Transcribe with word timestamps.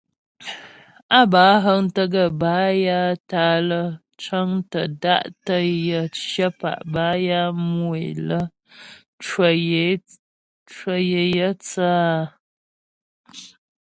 Á 1.17 1.21
bə́ 1.31 1.43
á 1.53 1.61
həŋtə 1.65 2.03
gaə́ 2.13 2.29
bâ 2.41 2.53
ya 2.85 3.01
tǎ'a 3.29 3.55
lə́ 3.69 3.85
cəŋtə 4.21 4.81
da'tə 5.01 5.55
yə 5.87 6.01
cyə̌pa' 6.27 6.83
bə́ 6.93 7.11
ya 7.27 7.41
mu 7.71 7.85
é 8.05 8.07
lə 8.27 8.39
cwə 10.89 10.95
yə 11.13 11.21
é 11.47 11.49
thə́ 11.67 11.91
áa. 12.09 12.23